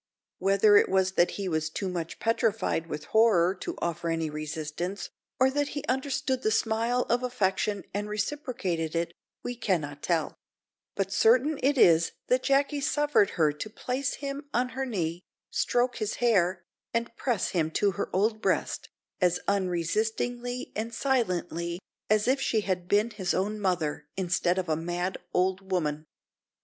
Whether 0.39 0.77
it 0.77 0.89
was 0.89 1.11
that 1.11 1.31
he 1.37 1.47
was 1.47 1.69
too 1.69 1.87
much 1.87 2.17
petrified 2.17 2.87
with 2.87 3.03
horror 3.13 3.53
to 3.61 3.77
offer 3.83 4.09
any 4.09 4.31
resistance, 4.31 5.11
or 5.39 5.51
that 5.51 5.69
he 5.77 5.83
understood 5.83 6.41
the 6.41 6.49
smile 6.49 7.05
of 7.07 7.21
affection 7.21 7.83
and 7.93 8.09
reciprocated 8.09 8.95
it, 8.95 9.13
we 9.43 9.55
cannot 9.55 10.01
tell; 10.01 10.33
but 10.95 11.11
certain 11.11 11.59
it 11.61 11.77
is 11.77 12.13
that 12.29 12.41
Jacky 12.41 12.81
suffered 12.81 13.29
her 13.37 13.51
to 13.53 13.69
place 13.69 14.15
him 14.15 14.49
on 14.55 14.69
her 14.69 14.87
knee, 14.87 15.21
stroke 15.51 15.97
his 15.97 16.15
hair, 16.15 16.63
and 16.95 17.15
press 17.15 17.49
him 17.49 17.69
to 17.69 17.91
her 17.91 18.09
old 18.11 18.41
breast, 18.41 18.89
as 19.21 19.39
unresistingly 19.47 20.71
and 20.75 20.95
silently 20.95 21.79
as 22.09 22.27
if 22.27 22.41
she 22.41 22.61
had 22.61 22.87
been 22.87 23.11
his 23.11 23.35
own 23.35 23.59
mother, 23.59 24.07
instead 24.17 24.57
of 24.57 24.67
a 24.67 24.75
mad 24.75 25.19
old 25.31 25.71
woman. 25.71 26.05